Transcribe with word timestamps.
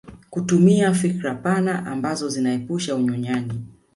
Kutumia 0.29 0.93
fikra 0.93 1.35
pana 1.35 1.85
ambazo 1.85 2.29
zinaepusha 2.29 2.95
unyonyaji 2.95 3.55